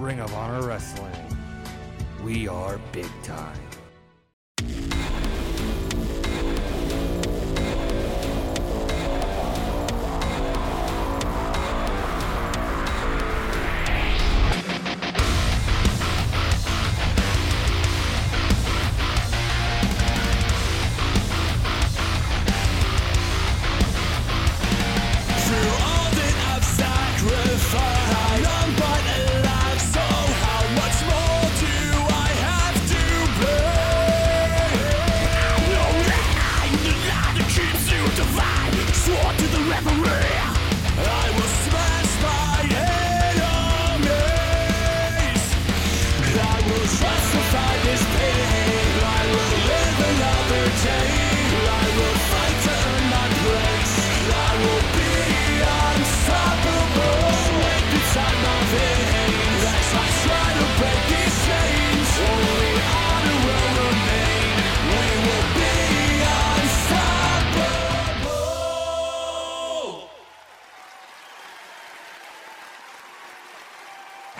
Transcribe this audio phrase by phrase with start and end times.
[0.00, 1.12] Ring of Honor Wrestling.
[2.24, 3.69] We are big time.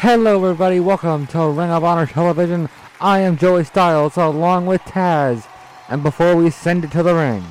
[0.00, 0.80] Hello, everybody.
[0.80, 2.70] Welcome to Ring of Honor Television.
[3.02, 5.46] I am Joey Styles along with Taz.
[5.90, 7.44] And before we send it to the ring,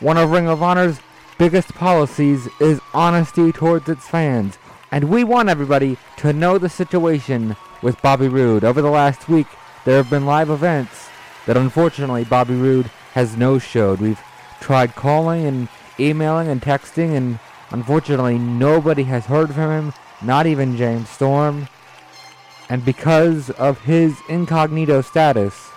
[0.00, 0.98] one of Ring of Honor's
[1.36, 4.56] biggest policies is honesty towards its fans.
[4.90, 8.64] And we want everybody to know the situation with Bobby Roode.
[8.64, 9.48] Over the last week,
[9.84, 11.10] there have been live events
[11.44, 14.00] that unfortunately Bobby Roode has no showed.
[14.00, 14.22] We've
[14.62, 15.68] tried calling and
[16.00, 17.38] emailing and texting, and
[17.70, 19.92] unfortunately, nobody has heard from him,
[20.22, 21.68] not even James Storm.
[22.68, 25.70] And because of his incognito status,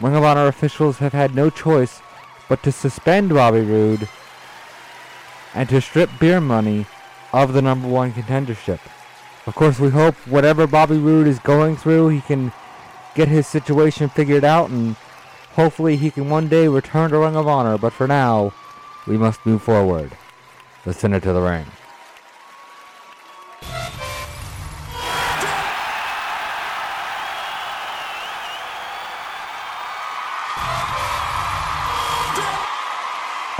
[0.00, 2.00] Ring of Honor officials have had no choice
[2.48, 4.08] but to suspend Bobby Roode
[5.54, 6.86] and to strip beer money
[7.32, 8.80] of the number one contendership.
[9.46, 12.52] Of course, we hope whatever Bobby Roode is going through, he can
[13.14, 14.96] get his situation figured out and
[15.54, 17.76] hopefully he can one day return to Ring of Honor.
[17.76, 18.52] But for now,
[19.06, 20.16] we must move forward.
[20.86, 21.66] Let's send it to the ring.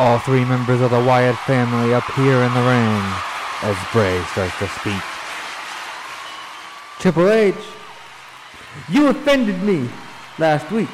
[0.03, 3.03] All three members of the Wyatt family appear in the ring
[3.63, 5.01] as Bray starts to speak.
[6.99, 7.55] Triple H,
[8.89, 9.89] you offended me
[10.41, 10.89] last week.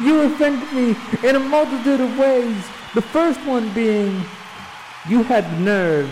[0.00, 0.96] You offended me
[1.28, 2.64] in a multitude of ways.
[2.94, 4.22] The first one being
[5.08, 6.08] you had the nerve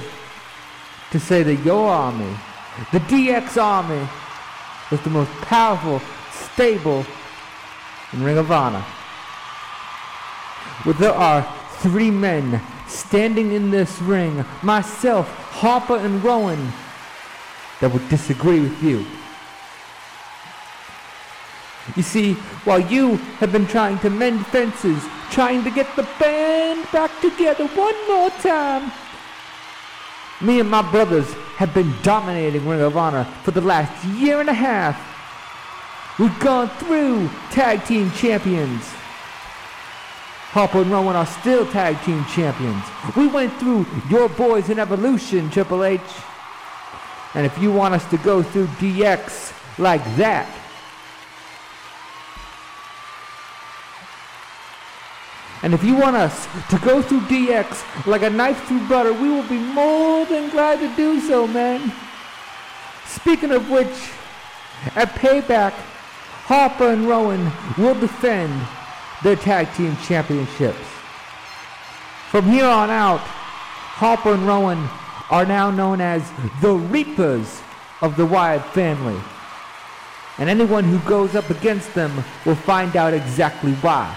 [1.13, 2.37] to say that your army,
[2.91, 4.09] the DX army,
[4.91, 6.03] was the most powerful,
[6.33, 7.07] stable
[8.13, 8.85] in Ring of Honor.
[10.85, 11.43] Well, there are
[11.79, 16.73] three men standing in this ring, myself, Harper, and Rowan,
[17.81, 19.05] that would disagree with you.
[21.97, 22.35] You see,
[22.65, 27.67] while you have been trying to mend fences, trying to get the band back together
[27.69, 28.91] one more time,
[30.41, 34.49] me and my brothers have been dominating Ring of Honor for the last year and
[34.49, 34.99] a half.
[36.19, 38.93] We've gone through tag team champions.
[40.55, 42.85] Harper and Rowan are still tag team champions.
[43.17, 46.01] We went through your boys in Evolution, Triple H.
[47.35, 50.47] And if you want us to go through DX like that,
[55.65, 59.29] and if you want us to go through DX like a knife through butter, we
[59.29, 61.93] will be more than glad to do so, man.
[63.07, 64.13] Speaking of which,
[64.95, 65.73] at Payback,
[66.47, 68.53] Harper and Rowan will defend
[69.25, 70.87] their tag team championships.
[72.31, 74.89] From here on out, Harper and Rowan
[75.31, 76.31] are now known as
[76.61, 77.63] the Reapers
[78.03, 79.19] of the Wyatt family.
[80.37, 82.13] And anyone who goes up against them
[82.45, 84.15] will find out exactly why.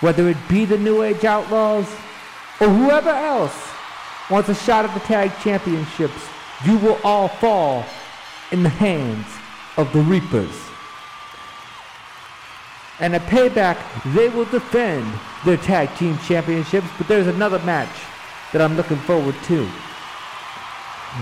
[0.00, 1.86] Whether it be the New Age Outlaws
[2.60, 3.72] or whoever else
[4.30, 6.28] wants a shot at the tag championships,
[6.64, 7.84] you will all fall
[8.52, 9.26] in the hands
[9.76, 10.54] of the Reapers.
[12.98, 13.76] And at Payback,
[14.14, 15.06] they will defend
[15.44, 17.94] their tag team championships, but there's another match
[18.52, 19.66] that I'm looking forward to.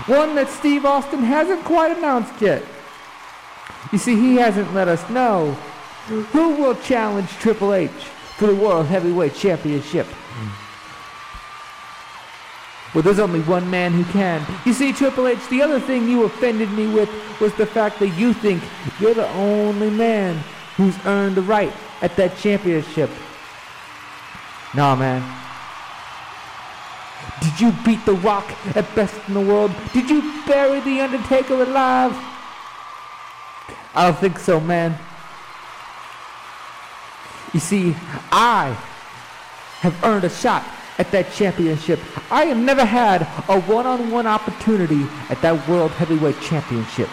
[0.07, 2.63] One that Steve Austin hasn't quite announced yet.
[3.91, 5.51] You see, he hasn't let us know
[6.07, 7.91] who will challenge Triple H
[8.37, 10.07] for the World Heavyweight Championship.
[12.93, 14.45] Well, there's only one man who can.
[14.65, 17.09] You see, Triple H, the other thing you offended me with
[17.41, 18.63] was the fact that you think
[18.99, 20.41] you're the only man
[20.77, 23.09] who's earned the right at that championship.
[24.73, 25.23] Nah, man.
[27.41, 28.45] Did you beat The Rock
[28.75, 29.71] at Best in the World?
[29.93, 32.13] Did you bury The Undertaker alive?
[33.93, 34.97] I don't think so, man.
[37.53, 37.95] You see,
[38.31, 38.77] I
[39.79, 40.65] have earned a shot
[40.97, 41.99] at that championship.
[42.29, 47.09] I have never had a one-on-one opportunity at that World Heavyweight Championship.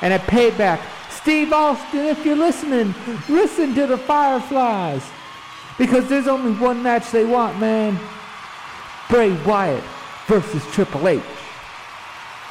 [0.00, 0.80] And at Payback,
[1.22, 2.92] Steve Austin, if you're listening,
[3.28, 5.08] listen to the Fireflies.
[5.78, 7.98] Because there's only one match they want, man.
[9.08, 9.84] Bray Wyatt
[10.26, 11.22] versus Triple H.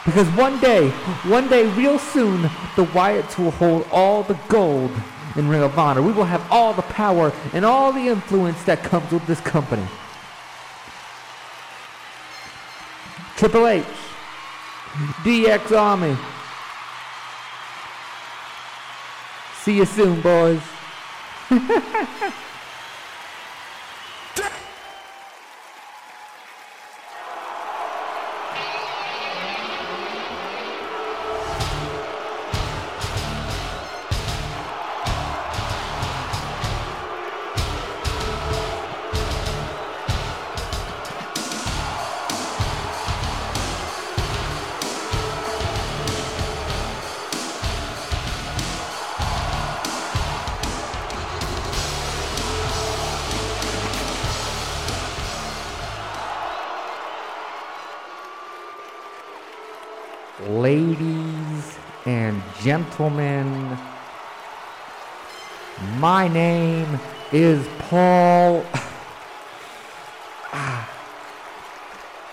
[0.05, 0.89] Because one day,
[1.27, 2.43] one day real soon,
[2.75, 4.91] the Wyatts will hold all the gold
[5.35, 6.01] in Ring of Honor.
[6.01, 9.85] We will have all the power and all the influence that comes with this company.
[13.35, 13.85] Triple H,
[15.23, 16.17] DX Army.
[19.63, 20.59] See you soon, boys.
[60.49, 63.77] Ladies and gentlemen,
[65.97, 66.99] my name
[67.31, 68.65] is Paul.
[70.51, 70.89] Ah,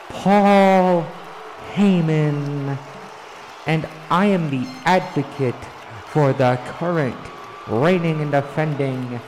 [0.09, 1.07] Paul
[1.75, 2.79] Heyman,
[3.67, 5.55] and I am the advocate
[6.07, 7.15] for the current
[7.67, 9.21] reigning and defending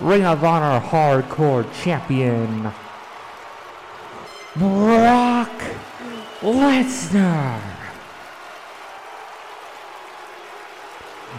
[0.00, 2.72] Ring of Honor Hardcore Champion,
[4.56, 5.52] Brock
[6.42, 7.75] Lesnar.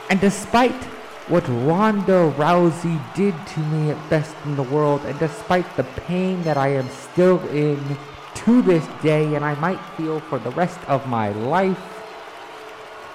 [0.09, 0.83] And despite
[1.27, 6.41] what Ronda Rousey did to me at Best in the World, and despite the pain
[6.43, 7.97] that I am still in
[8.35, 11.77] to this day, and I might feel for the rest of my life,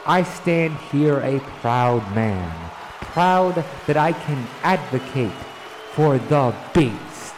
[0.04, 2.52] I stand here a proud man.
[3.00, 5.32] Proud that I can advocate
[5.92, 7.34] for the beast.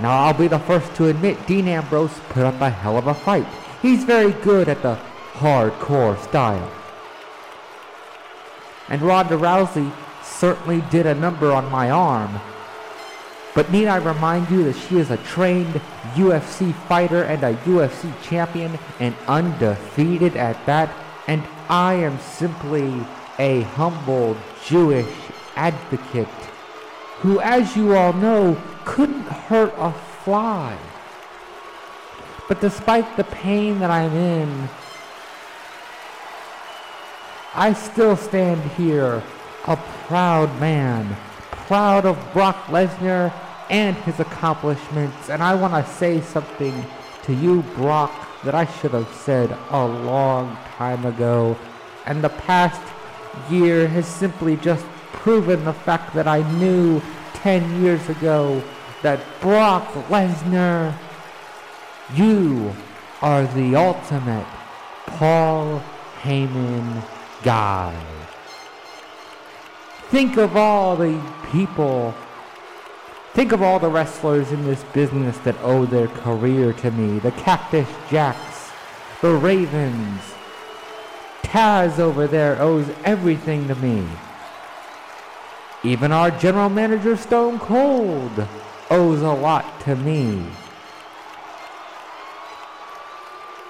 [0.00, 3.14] Now, I'll be the first to admit Dean Ambrose put up a hell of a
[3.14, 3.46] fight.
[3.82, 4.98] He's very good at the
[5.34, 6.70] hardcore style.
[8.88, 9.92] And Ronda Rousey
[10.22, 12.40] certainly did a number on my arm.
[13.54, 15.80] But need I remind you that she is a trained
[16.14, 20.94] UFC fighter and a UFC champion and undefeated at that,
[21.26, 22.92] and I am simply
[23.38, 25.12] a humble Jewish
[25.56, 26.28] advocate
[27.20, 30.78] who, as you all know, couldn't hurt a fly.
[32.48, 34.68] But despite the pain that I'm in,
[37.54, 39.22] I still stand here
[39.66, 39.76] a
[40.06, 41.14] proud man,
[41.50, 43.32] proud of Brock Lesnar
[43.68, 45.28] and his accomplishments.
[45.28, 46.84] And I want to say something
[47.24, 48.12] to you, Brock,
[48.44, 51.56] that I should have said a long time ago.
[52.06, 52.80] And the past
[53.50, 57.02] year has simply just proven the fact that I knew
[57.34, 58.62] 10 years ago
[59.02, 60.94] that Brock Lesnar,
[62.14, 62.74] you
[63.20, 64.46] are the ultimate
[65.06, 65.82] Paul
[66.22, 67.04] Heyman
[67.42, 67.94] guy.
[70.08, 71.20] Think of all the
[71.52, 72.14] people,
[73.34, 77.18] think of all the wrestlers in this business that owe their career to me.
[77.18, 78.70] The Cactus Jacks,
[79.20, 80.22] the Ravens.
[81.42, 84.06] Taz over there owes everything to me.
[85.84, 88.46] Even our general manager Stone Cold
[88.90, 90.44] owes a lot to me.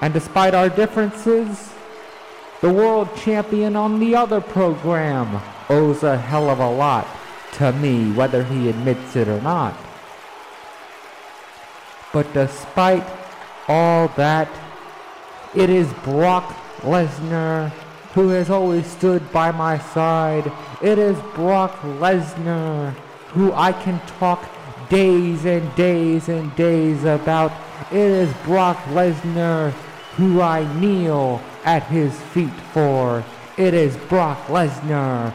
[0.00, 1.72] And despite our differences,
[2.60, 7.06] the world champion on the other program owes a hell of a lot
[7.54, 9.76] to me, whether he admits it or not.
[12.12, 13.06] But despite
[13.66, 14.48] all that,
[15.54, 17.70] it is Brock Lesnar
[18.14, 20.50] who has always stood by my side.
[20.82, 22.92] It is Brock Lesnar
[23.28, 24.48] who I can talk
[24.88, 27.52] days and days and days about.
[27.90, 29.72] It is Brock Lesnar
[30.18, 33.24] who I kneel at his feet for.
[33.56, 35.30] It is Brock Lesnar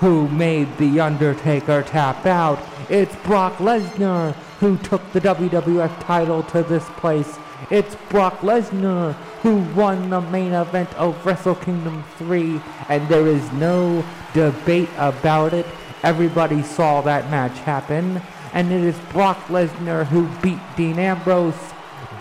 [0.00, 2.58] who made The Undertaker tap out.
[2.90, 7.38] It's Brock Lesnar who took the WWF title to this place.
[7.70, 13.52] It's Brock Lesnar who won the main event of Wrestle Kingdom 3, and there is
[13.52, 14.04] no
[14.34, 15.66] debate about it.
[16.02, 18.20] Everybody saw that match happen,
[18.52, 21.54] and it is Brock Lesnar who beat Dean Ambrose,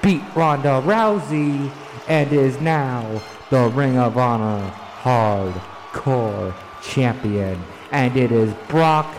[0.02, 1.72] beat Ronda Rousey,
[2.08, 4.72] and is now the Ring of Honor
[5.02, 7.62] Hardcore Champion.
[7.92, 9.14] And it is Brock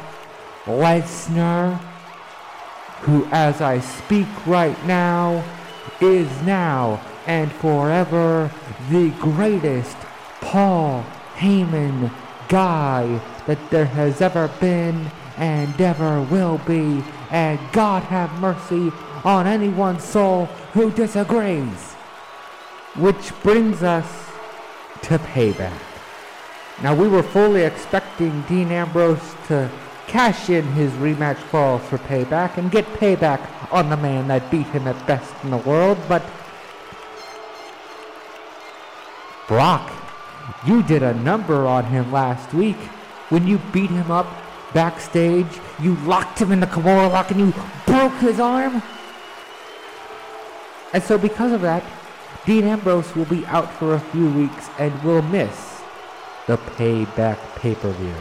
[0.64, 1.80] Lesnar
[3.00, 5.44] who, as I speak right now,
[6.00, 8.50] is now and forever
[8.90, 9.96] the greatest
[10.40, 11.04] Paul
[11.36, 12.10] Heyman
[12.48, 17.02] guy that there has ever been and ever will be.
[17.30, 18.92] And God have mercy
[19.24, 21.95] on anyone's soul who disagrees.
[22.98, 24.06] Which brings us
[25.02, 25.78] to payback.
[26.82, 29.70] Now, we were fully expecting Dean Ambrose to
[30.06, 33.40] cash in his rematch clause for payback and get payback
[33.72, 36.22] on the man that beat him at best in the world, but
[39.48, 39.92] Brock,
[40.66, 42.76] you did a number on him last week.
[43.28, 44.26] When you beat him up
[44.72, 45.46] backstage,
[45.80, 47.54] you locked him in the Kimura lock and you
[47.86, 48.82] broke his arm.
[50.92, 51.82] And so because of that,
[52.46, 55.82] Dean Ambrose will be out for a few weeks and will miss
[56.46, 58.14] the payback pay-per-view.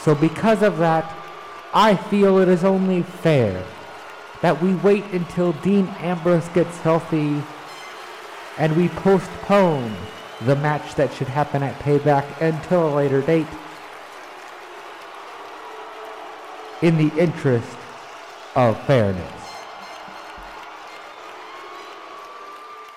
[0.00, 1.12] So because of that,
[1.74, 3.64] I feel it is only fair
[4.42, 7.42] that we wait until Dean Ambrose gets healthy
[8.58, 9.96] and we postpone
[10.42, 13.46] the match that should happen at Payback until a later date
[16.82, 17.76] in the interest
[18.54, 19.33] of fairness.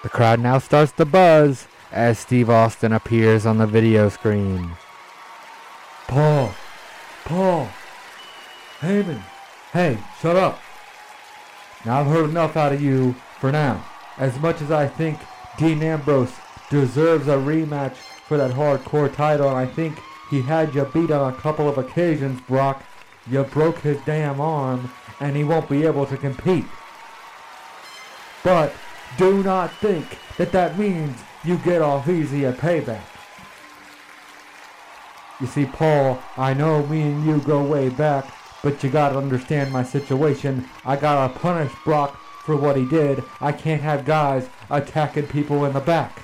[0.07, 4.71] The crowd now starts to buzz as Steve Austin appears on the video screen.
[6.07, 6.53] Paul,
[7.25, 7.67] Paul,
[8.79, 9.21] Heyman,
[9.73, 10.61] hey, shut up.
[11.85, 13.85] Now I've heard enough out of you for now.
[14.17, 15.19] As much as I think
[15.57, 16.31] Dean Ambrose
[16.69, 17.95] deserves a rematch
[18.29, 19.99] for that hardcore title, and I think
[20.29, 22.81] he had you beat on a couple of occasions, Brock.
[23.29, 26.63] You broke his damn arm, and he won't be able to compete.
[28.41, 28.73] But
[29.17, 33.01] do not think that that means you get off easy at payback.
[35.39, 38.31] You see, Paul, I know me and you go way back,
[38.63, 40.67] but you gotta understand my situation.
[40.83, 43.23] I gotta punish Brock for what he did.
[43.39, 46.23] I can't have guys attacking people in the back.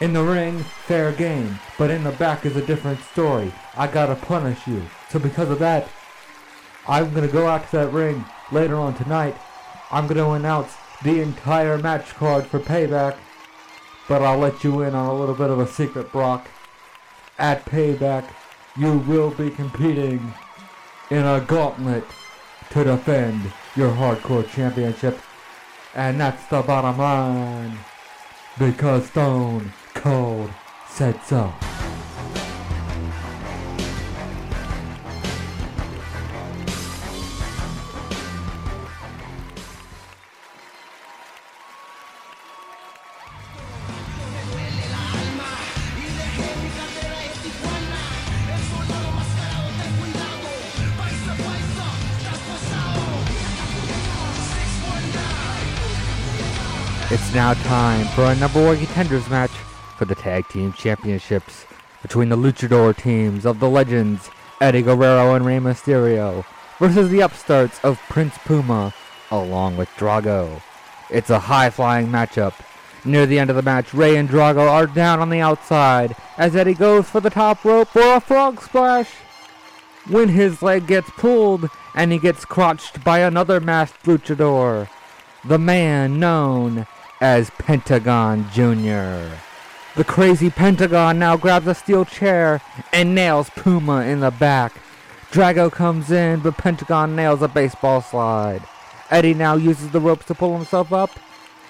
[0.00, 3.52] In the ring, fair game, but in the back is a different story.
[3.76, 4.82] I gotta punish you.
[5.10, 5.88] So because of that,
[6.88, 9.36] I'm gonna go out to that ring later on tonight.
[9.90, 13.16] I'm gonna announce the entire match card for Payback,
[14.08, 16.48] but I'll let you in on a little bit of a secret, Brock.
[17.38, 18.28] At Payback,
[18.76, 20.32] you will be competing
[21.10, 22.04] in a gauntlet
[22.70, 25.18] to defend your hardcore championship.
[25.94, 27.78] And that's the bottom line.
[28.58, 30.50] Because Stone Cold
[30.88, 31.52] said so.
[57.50, 61.66] Now time for a number one contenders match for the Tag Team Championships
[62.00, 64.30] between the luchador teams of the legends
[64.60, 66.44] Eddie Guerrero and Rey Mysterio
[66.78, 68.94] versus the upstarts of Prince Puma
[69.32, 70.62] along with Drago.
[71.08, 72.54] It's a high flying matchup.
[73.04, 76.54] Near the end of the match, Rey and Drago are down on the outside as
[76.54, 79.10] Eddie goes for the top rope for a frog splash.
[80.08, 84.88] When his leg gets pulled and he gets crotched by another masked luchador,
[85.44, 86.86] the man known
[87.20, 89.34] as Pentagon Jr.
[89.96, 92.62] The crazy Pentagon now grabs a steel chair
[92.92, 94.72] and nails Puma in the back.
[95.30, 98.62] Drago comes in, but Pentagon nails a baseball slide.
[99.10, 101.10] Eddie now uses the ropes to pull himself up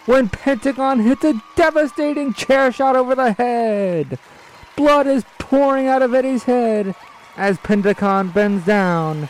[0.06, 4.18] when Pentagon hits a devastating chair shot over the head.
[4.76, 6.94] Blood is pouring out of Eddie's head
[7.36, 9.28] as Pentagon bends down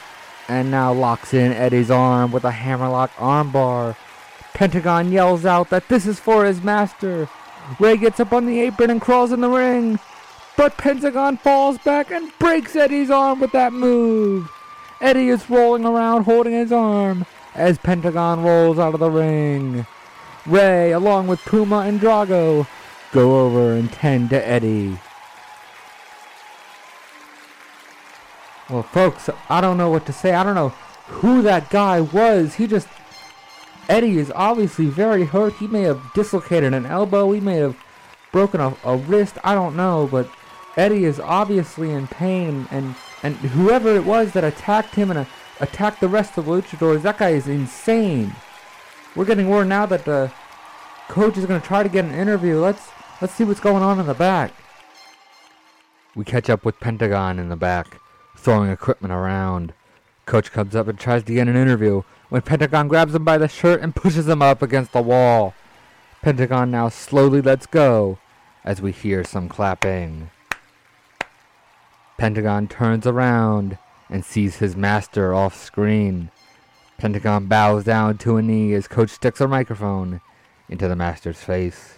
[0.49, 3.97] and now locks in Eddie's arm with a hammerlock armbar.
[4.61, 7.31] Pentagon yells out that this is for his master.
[7.79, 9.99] Rey gets up on the apron and crawls in the ring.
[10.55, 14.51] but Pentagon falls back and breaks Eddie's arm with that move.
[15.01, 17.25] Eddie is rolling around holding his arm
[17.55, 19.87] as Pentagon rolls out of the ring.
[20.45, 22.67] Rey, along with Puma and Drago,
[23.13, 24.99] go over and tend to Eddie.
[28.69, 30.35] Well, folks, I don't know what to say.
[30.35, 30.75] I don't know
[31.07, 32.57] who that guy was.
[32.57, 32.89] He just.
[33.91, 35.53] Eddie is obviously very hurt.
[35.55, 37.33] He may have dislocated an elbow.
[37.33, 37.77] He may have
[38.31, 39.37] broken a, a wrist.
[39.43, 40.09] I don't know.
[40.11, 40.31] But
[40.77, 42.69] Eddie is obviously in pain.
[42.71, 42.95] And,
[43.25, 45.25] and whoever it was that attacked him and uh,
[45.59, 48.33] attacked the rest of the luchadors, that guy is insane.
[49.17, 50.33] We're getting word now that the
[51.09, 52.61] coach is going to try to get an interview.
[52.61, 54.53] Let's, let's see what's going on in the back.
[56.15, 58.01] We catch up with Pentagon in the back
[58.37, 59.75] throwing equipment around.
[60.31, 63.49] Coach comes up and tries to get an interview when Pentagon grabs him by the
[63.49, 65.55] shirt and pushes him up against the wall.
[66.23, 68.17] Pentagon now slowly lets go
[68.65, 70.31] as we hear some clapping.
[72.17, 73.77] Pentagon turns around
[74.09, 76.31] and sees his master off screen.
[76.97, 80.21] Pentagon bows down to a knee as Coach sticks a microphone
[80.69, 81.95] into the master's face.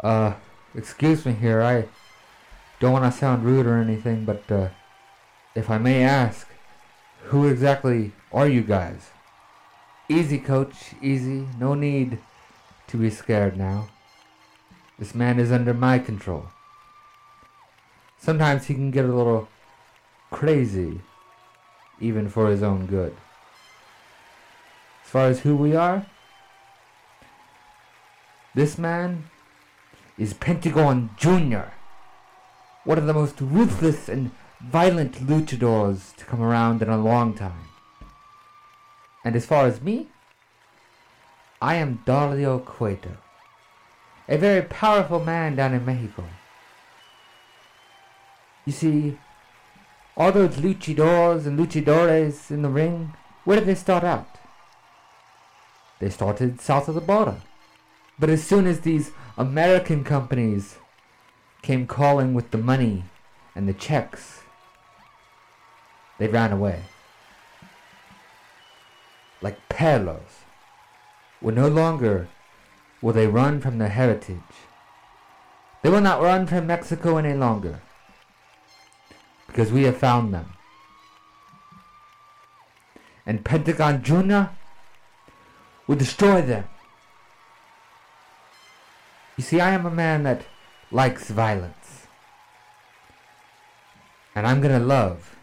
[0.00, 0.34] Uh,
[0.74, 1.88] excuse me here, I
[2.78, 4.68] don't want to sound rude or anything, but uh,
[5.54, 6.48] if I may ask,
[7.24, 9.10] who exactly are you guys?
[10.08, 11.46] Easy, coach, easy.
[11.58, 12.18] No need
[12.88, 13.88] to be scared now.
[14.98, 16.46] This man is under my control.
[18.18, 19.48] Sometimes he can get a little
[20.30, 21.00] crazy,
[22.00, 23.16] even for his own good.
[25.04, 26.06] As far as who we are,
[28.54, 29.24] this man
[30.18, 31.70] is Pentagon Jr
[32.84, 34.30] one of the most ruthless and
[34.60, 37.68] violent luchadors to come around in a long time.
[39.24, 40.08] And as far as me,
[41.60, 43.16] I am Dario Cueto,
[44.28, 46.24] a very powerful man down in Mexico.
[48.66, 49.18] You see,
[50.16, 53.14] all those luchadors and luchadores in the ring,
[53.44, 54.38] where did they start out?
[55.98, 57.36] They started south of the border.
[58.18, 60.76] But as soon as these American companies
[61.62, 63.04] came calling with the money
[63.54, 64.43] and the checks.
[66.18, 66.84] They ran away.
[69.42, 70.44] Like perros.
[71.40, 72.28] Well, no longer
[73.02, 74.38] will they run from their heritage.
[75.82, 77.80] They will not run from Mexico any longer.
[79.46, 80.54] Because we have found them.
[83.26, 84.54] And Pentagon Jr.
[85.86, 86.64] will destroy them.
[89.36, 90.42] You see, I am a man that
[90.90, 92.06] likes violence.
[94.34, 95.33] And I'm gonna love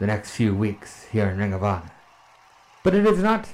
[0.00, 1.92] the next few weeks here in Ring of Honor.
[2.82, 3.50] But it is not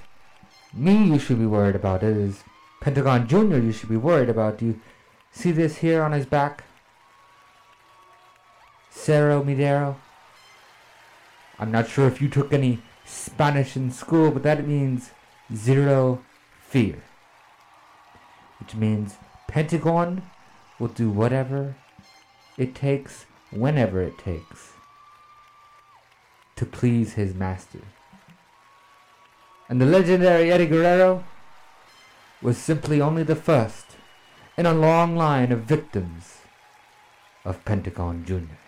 [0.73, 2.05] me you should be worried about.
[2.05, 2.45] It is
[2.81, 3.57] Pentagon Jr.
[3.57, 4.59] you should be worried about.
[4.59, 4.81] Do you
[5.33, 6.63] see this here on his back?
[8.95, 9.97] Cero Miedo.
[11.59, 15.11] I'm not sure if you took any Spanish in school, but that means
[15.53, 16.23] zero
[16.61, 17.03] fear.
[18.61, 19.17] Which means
[19.49, 20.23] Pentagon
[20.79, 21.75] will do whatever
[22.57, 24.76] it takes, whenever it takes,
[26.57, 27.81] to please his master.
[29.69, 31.25] And the legendary Eddie Guerrero
[32.43, 33.87] was simply only the first
[34.57, 36.39] in a long line of victims
[37.45, 38.66] of Pentagon Jr.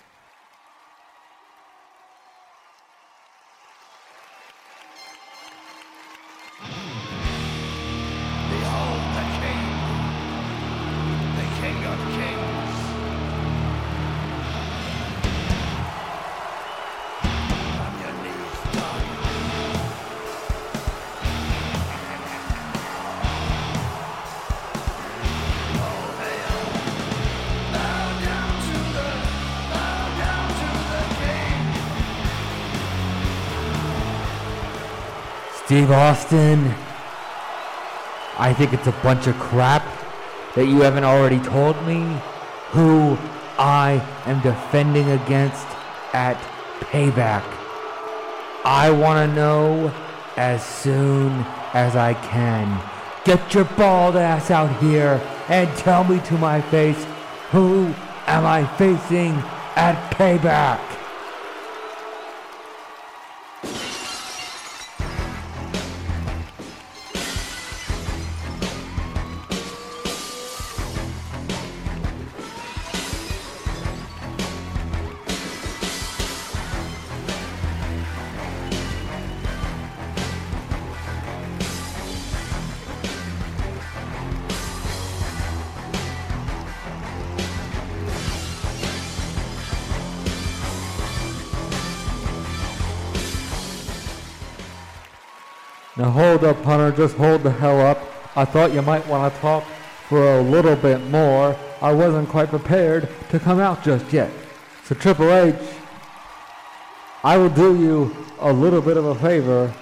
[35.89, 36.75] Steve Austin,
[38.39, 39.83] I think it's a bunch of crap
[40.55, 42.03] that you haven't already told me
[42.73, 43.17] who
[43.59, 43.93] I
[44.27, 45.67] am defending against
[46.13, 46.37] at
[46.81, 47.43] Payback.
[48.67, 49.91] I want to know
[50.37, 51.33] as soon
[51.73, 52.79] as I can.
[53.25, 57.03] Get your bald ass out here and tell me to my face
[57.51, 57.95] who
[58.27, 59.33] am I facing
[59.75, 60.98] at Payback?
[96.39, 96.97] Hold up, Hunter.
[96.97, 97.99] Just hold the hell up.
[98.37, 99.65] I thought you might want to talk
[100.09, 101.57] for a little bit more.
[101.83, 104.31] I wasn't quite prepared to come out just yet.
[104.85, 105.57] So Triple H,
[107.25, 109.73] I will do you a little bit of a favor.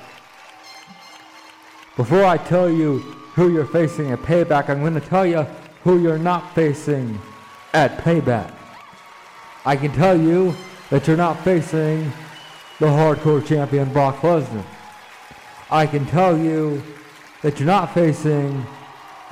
[1.94, 3.00] Before I tell you
[3.34, 5.42] who you're facing at Payback, I'm going to tell you
[5.84, 7.18] who you're not facing
[7.74, 8.54] at Payback.
[9.66, 10.54] I can tell you
[10.88, 12.10] that you're not facing
[12.78, 14.64] the hardcore champion Brock Lesnar.
[15.70, 16.80] I can tell you
[17.42, 18.64] that you're not facing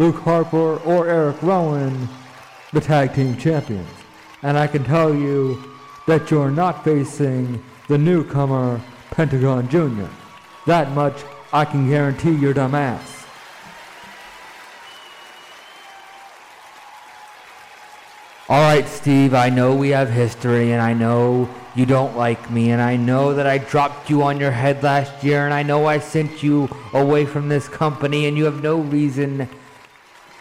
[0.00, 2.08] Luke Harper or Eric Rowan,
[2.72, 3.88] the tag team champions.
[4.42, 5.62] And I can tell you
[6.08, 10.08] that you're not facing the newcomer Pentagon Jr.
[10.66, 13.24] That much I can guarantee your dumb ass.
[18.48, 22.70] All right, Steve, I know we have history, and I know you don't like me,
[22.70, 25.86] and I know that I dropped you on your head last year, and I know
[25.86, 29.48] I sent you away from this company, and you have no reason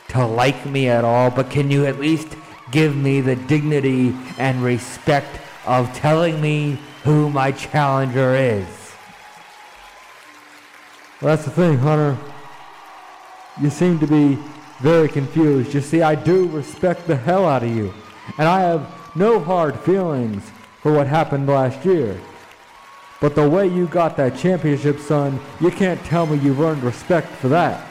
[0.09, 2.27] to like me at all, but can you at least
[2.69, 8.67] give me the dignity and respect of telling me who my challenger is?
[11.19, 12.15] Well, that's the thing, Hunter.
[13.59, 14.37] You seem to be
[14.81, 15.73] very confused.
[15.73, 17.91] You see, I do respect the hell out of you,
[18.37, 20.51] and I have no hard feelings
[20.83, 22.19] for what happened last year.
[23.21, 27.29] But the way you got that championship, son, you can't tell me you've earned respect
[27.29, 27.87] for that.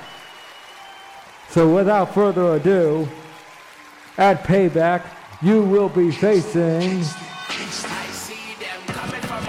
[1.48, 3.08] So without further ado,
[4.18, 5.06] at Payback,
[5.40, 9.42] you will be facing see them coming from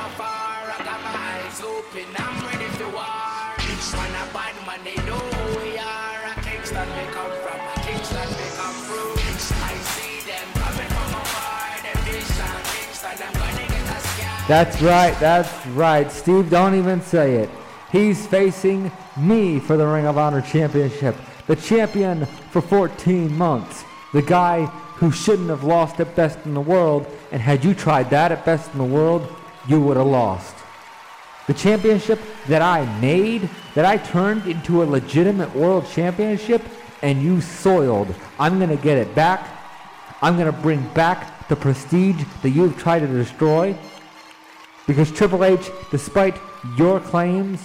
[14.46, 16.12] That's right, that's right.
[16.12, 17.50] Steve, don't even say it.
[17.94, 21.16] He's facing me for the Ring of Honor Championship.
[21.48, 23.86] The champion for 14 months.
[24.12, 27.08] The guy who shouldn't have lost at Best in the World.
[27.32, 29.34] And had you tried that at Best in the World,
[29.66, 30.56] you would have lost.
[31.48, 36.62] The championship that I made, that I turned into a legitimate world championship,
[37.02, 38.14] and you soiled.
[38.40, 39.48] I'm going to get it back.
[40.22, 43.76] I'm going to bring back the prestige that you've tried to destroy.
[44.88, 46.38] Because Triple H, despite
[46.78, 47.62] your claims,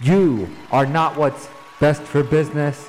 [0.00, 1.48] you are not what's
[1.80, 2.88] best for business.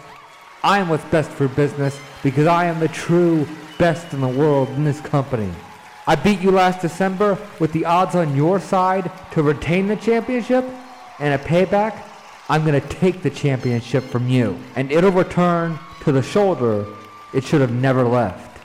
[0.64, 3.48] I am what's best for business because I am the true
[3.78, 5.52] best in the world in this company.
[6.08, 10.66] I beat you last December with the odds on your side to retain the championship,
[11.20, 12.02] and a payback,
[12.50, 16.86] I'm going to take the championship from you, and it'll return to the shoulder
[17.34, 18.62] it should have never left.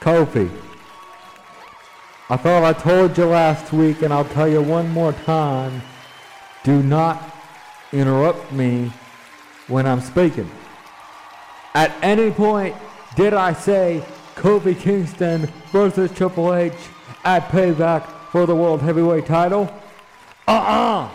[0.00, 0.48] Kofi.
[2.30, 5.80] I thought I told you last week, and I'll tell you one more time.
[6.62, 7.34] Do not
[7.90, 8.92] interrupt me
[9.66, 10.50] when I'm speaking.
[11.74, 12.76] At any point,
[13.16, 16.74] did I say Kofi Kingston versus Triple H
[17.24, 19.72] at Payback for the World Heavyweight title?
[20.46, 21.08] Uh-uh.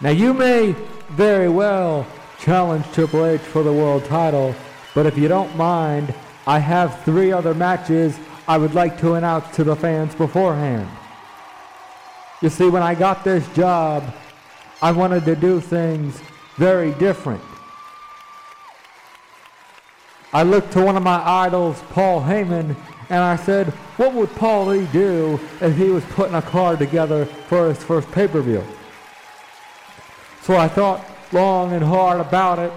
[0.00, 0.76] Now you may
[1.10, 2.06] very well
[2.38, 4.54] challenge Triple H for the world title,
[4.94, 6.14] but if you don't mind,
[6.46, 10.88] I have three other matches I would like to announce to the fans beforehand.
[12.42, 14.04] You see, when I got this job,
[14.82, 16.20] I wanted to do things
[16.56, 17.42] very different.
[20.32, 22.76] I looked to one of my idols, Paul Heyman,
[23.08, 27.24] and I said, what would Paul Lee do if he was putting a card together
[27.24, 28.64] for his first pay-per-view?
[30.42, 32.72] So I thought long and hard about it,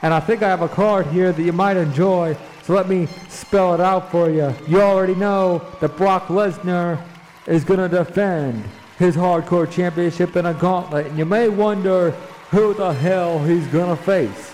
[0.00, 3.06] and I think I have a card here that you might enjoy, so let me
[3.28, 4.54] spell it out for you.
[4.68, 7.02] You already know that Brock Lesnar
[7.46, 8.64] is going to defend
[8.98, 12.12] his hardcore championship in a gauntlet, and you may wonder
[12.50, 14.52] who the hell he's going to face.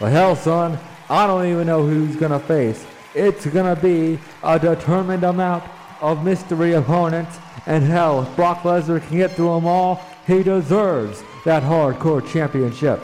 [0.00, 2.84] Well, hell, son, I don't even know who he's going to face.
[3.14, 5.62] It's going to be a determined amount
[6.00, 11.22] of mystery opponents, and hell, if Brock Lesnar can get through them all, he deserves
[11.44, 13.00] that hardcore championship.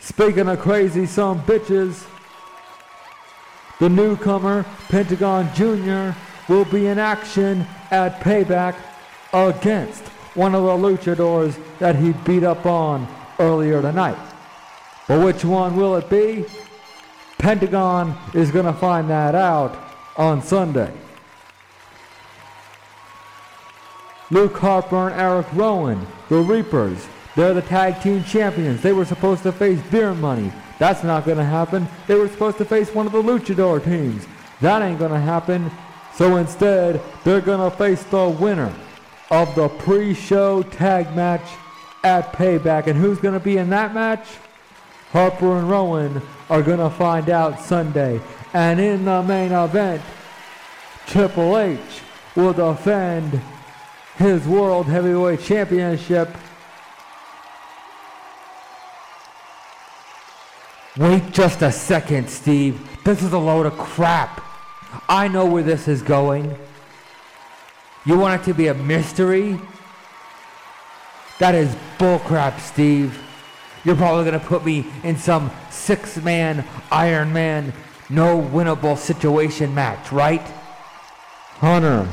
[0.00, 2.04] Speaking of crazy some bitches,
[3.80, 6.16] the newcomer, Pentagon Jr.,
[6.52, 8.76] will be in action at Payback
[9.32, 10.02] against
[10.34, 14.18] one of the luchadors that he beat up on earlier tonight.
[15.08, 16.44] But which one will it be?
[17.38, 19.76] Pentagon is going to find that out
[20.16, 20.92] on Sunday.
[24.30, 27.08] Luke Harper and Eric Rowan, the Reapers.
[27.34, 28.82] They're the tag team champions.
[28.82, 30.52] They were supposed to face Beer Money.
[30.80, 31.86] That's not going to happen.
[32.06, 34.26] They were supposed to face one of the Luchador teams.
[34.62, 35.70] That ain't going to happen.
[36.14, 38.74] So instead, they're going to face the winner
[39.30, 41.46] of the pre-show tag match
[42.02, 42.86] at Payback.
[42.86, 44.26] And who's going to be in that match?
[45.12, 48.18] Harper and Rowan are going to find out Sunday.
[48.54, 50.00] And in the main event,
[51.06, 51.78] Triple H
[52.34, 53.38] will defend
[54.16, 56.30] his World Heavyweight Championship.
[61.00, 62.78] Wait just a second, Steve.
[63.04, 64.44] This is a load of crap.
[65.08, 66.54] I know where this is going.
[68.04, 69.58] You want it to be a mystery?
[71.38, 73.18] That is bullcrap, Steve.
[73.82, 77.72] You're probably going to put me in some six man Iron Man,
[78.10, 80.46] no winnable situation match, right?
[81.60, 82.06] Hunter,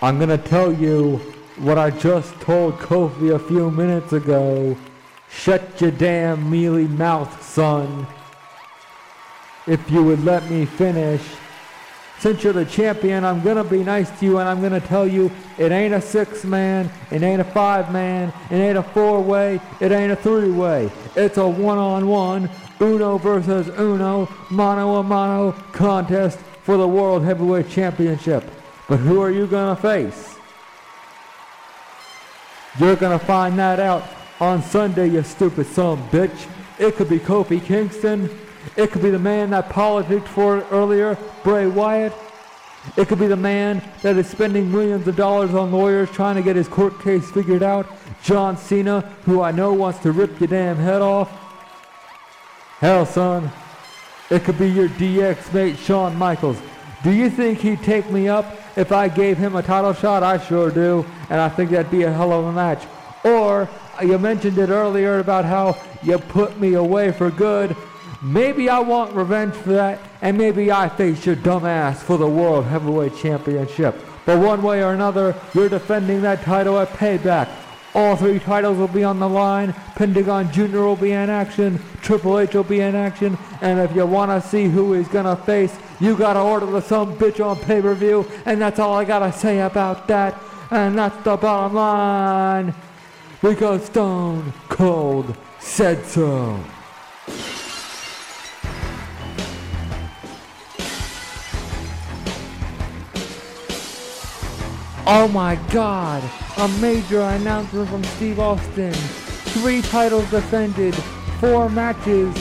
[0.00, 1.16] I'm going to tell you
[1.56, 4.76] what I just told Kofi a few minutes ago.
[5.32, 8.06] Shut your damn mealy mouth, son.
[9.66, 11.22] If you would let me finish.
[12.18, 14.86] Since you're the champion, I'm going to be nice to you and I'm going to
[14.86, 18.82] tell you it ain't a six man, it ain't a five man, it ain't a
[18.82, 20.88] four way, it ain't a three way.
[21.16, 22.48] It's a one on one,
[22.80, 28.44] uno versus uno, mano a mano contest for the World Heavyweight Championship.
[28.88, 30.36] But who are you going to face?
[32.78, 34.04] You're going to find that out
[34.42, 36.48] on Sunday, you stupid son of a bitch.
[36.80, 38.28] It could be Kofi Kingston.
[38.76, 42.12] It could be the man that politicked for earlier, Bray Wyatt.
[42.96, 46.42] It could be the man that is spending millions of dollars on lawyers trying to
[46.42, 47.86] get his court case figured out,
[48.24, 51.30] John Cena, who I know wants to rip your damn head off.
[52.80, 53.48] Hell, son,
[54.28, 56.60] it could be your DX mate, Shawn Michaels.
[57.04, 60.24] Do you think he'd take me up if I gave him a title shot?
[60.24, 62.82] I sure do, and I think that'd be a hell of a match.
[63.22, 67.76] Or, Uh, you mentioned it earlier about how you put me away for good.
[68.22, 72.28] Maybe I want revenge for that, and maybe I face your dumb ass for the
[72.28, 73.96] World Heavyweight Championship.
[74.24, 77.48] But one way or another, you're defending that title at Payback.
[77.94, 79.74] All three titles will be on the line.
[79.96, 80.78] Pentagon Jr.
[80.78, 81.82] will be in action.
[82.00, 83.36] Triple H will be in action.
[83.60, 86.64] And if you want to see who he's going to face, you got to order
[86.64, 88.26] the some bitch on pay-per-view.
[88.46, 90.40] And that's all I got to say about that.
[90.70, 92.74] And that's the bottom line.
[93.42, 96.62] Because Stone Cold said so.
[105.04, 106.22] Oh my god,
[106.58, 108.92] a major announcement from Steve Austin.
[108.92, 110.94] Three titles defended,
[111.40, 112.32] four matches,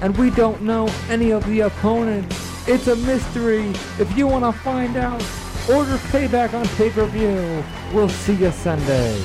[0.00, 2.34] and we don't know any of the opponents.
[2.66, 3.68] It's a mystery.
[3.98, 5.22] If you want to find out,
[5.68, 7.62] order payback on pay per view.
[7.92, 9.22] We'll see you Sunday.